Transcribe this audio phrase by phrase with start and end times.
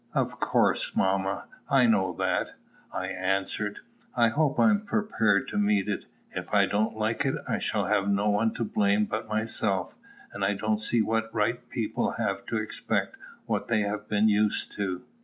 [0.15, 2.55] "Of course, mamma; I know that,"
[2.91, 3.81] I answered.
[4.15, 6.05] "I hope I am prepared to meet it.
[6.31, 9.93] If I don't like it, I shall have no one to blame but myself;
[10.33, 14.71] and I don't see what right people have to expect what they have been used
[14.77, 15.03] to."